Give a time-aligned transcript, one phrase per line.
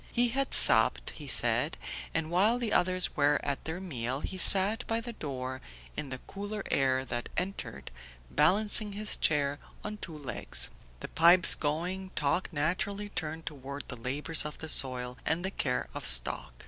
[0.13, 1.77] He had supped, he said,
[2.11, 5.61] and while the others were at their meal he sat by the door
[5.95, 7.91] in the cooler air that entered,
[8.31, 10.71] balancing his chair on two legs.
[11.01, 15.87] The pipes going, talk naturally turned toward the labours of the soil, and the care
[15.93, 16.53] of stock.